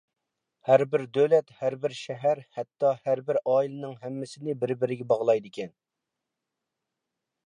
[0.67, 5.77] ھەربىر دۆلەت، ھەربىر شەھەر، ھەتتا ھەربىر ئائىلىنىڭ ھەممىسىنى بىر-بىرىگە باغلايدىكەن.